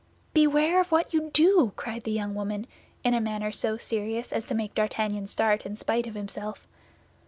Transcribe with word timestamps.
"Beware 0.33 0.81
of 0.81 0.91
what 0.91 1.13
you 1.13 1.29
do!" 1.29 1.73
cried 1.75 2.05
the 2.05 2.11
young 2.11 2.33
woman, 2.33 2.65
in 3.03 3.13
a 3.13 3.21
manner 3.21 3.51
so 3.51 3.77
serious 3.77 4.33
as 4.33 4.45
to 4.45 4.55
make 4.55 4.73
D'Artagnan 4.73 5.27
start 5.27 5.63
in 5.63 5.77
spite 5.77 6.07
of 6.07 6.15
himself. 6.15 6.67